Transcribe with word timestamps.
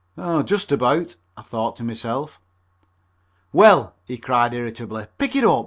"Just 0.45 0.71
about," 0.71 1.15
thought 1.39 1.73
I 1.75 1.75
to 1.75 1.83
myself. 1.83 2.41
"Well," 3.53 3.93
he 4.03 4.17
cried 4.17 4.51
irritably, 4.55 5.05
"pick 5.19 5.35
it 5.35 5.43
up. 5.43 5.59